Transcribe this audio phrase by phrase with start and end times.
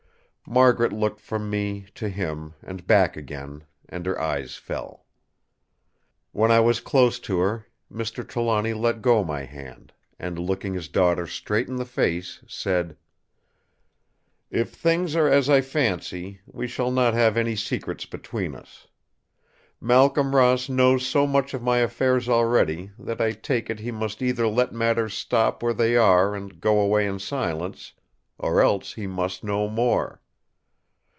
[0.47, 5.05] Margaret looked from me to him, and back again; and her eyes fell.
[6.33, 8.27] When I was close to her, Mr.
[8.27, 12.97] Trelawny let go my hand, and, looking his daughter straight in the face, said:
[14.49, 18.87] "If things are as I fancy, we shall not have any secrets between us.
[19.79, 24.21] Malcolm Ross knows so much of my affairs already, that I take it he must
[24.21, 27.93] either let matters stop where they are and go away in silence,
[28.37, 30.19] or else he must know more.